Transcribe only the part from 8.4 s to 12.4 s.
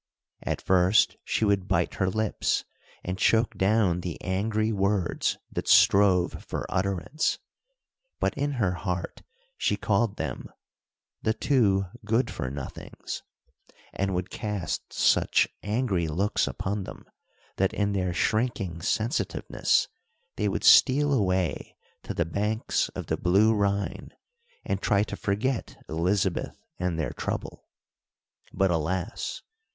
her heart she called them "THE TWO GOOD